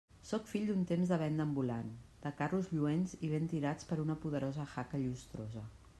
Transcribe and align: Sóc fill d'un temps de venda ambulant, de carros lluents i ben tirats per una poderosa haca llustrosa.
Sóc 0.27 0.45
fill 0.51 0.63
d'un 0.69 0.79
temps 0.91 1.11
de 1.13 1.19
venda 1.23 1.45
ambulant, 1.49 1.91
de 2.25 2.33
carros 2.41 2.71
lluents 2.77 3.15
i 3.27 3.29
ben 3.35 3.47
tirats 3.55 3.89
per 3.91 4.01
una 4.09 4.19
poderosa 4.25 4.67
haca 4.73 5.07
llustrosa. 5.07 5.69